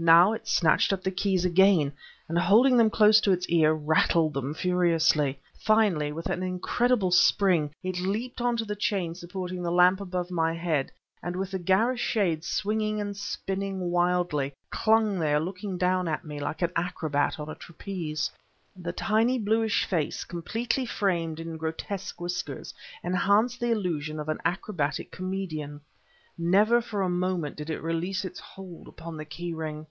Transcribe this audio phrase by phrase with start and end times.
[0.00, 1.92] Now it snatched up the keys again,
[2.28, 5.40] and holding them close to its ear, rattled them furiously.
[5.58, 10.54] Finally, with an incredible spring, it leaped onto the chain supporting the lamp above my
[10.54, 16.24] head, and with the garish shade swinging and spinning wildly, clung there looking down at
[16.24, 18.30] me like an acrobat on a trapeze.
[18.76, 25.10] The tiny, bluish face, completely framed in grotesque whiskers, enhanced the illusion of an acrobatic
[25.10, 25.80] comedian.
[26.40, 29.88] Never for a moment did it release its hold upon the key ring.